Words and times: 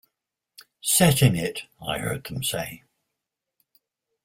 "Set 0.81 1.21
in 1.21 1.35
it", 1.35 1.65
I 1.79 1.99
heard 1.99 2.23
them 2.23 2.41
say. 2.41 2.81